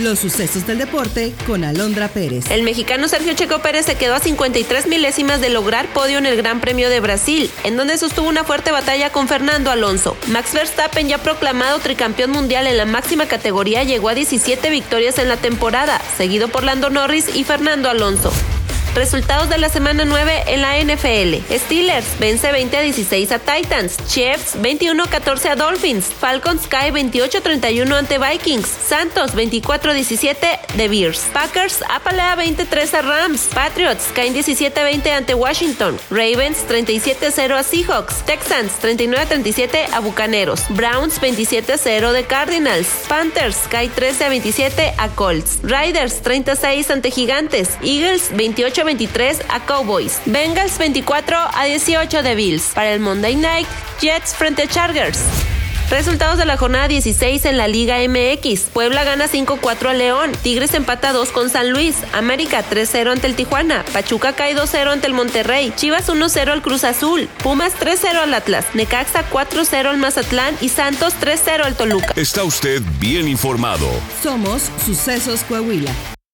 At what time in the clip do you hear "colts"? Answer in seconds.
45.10-45.60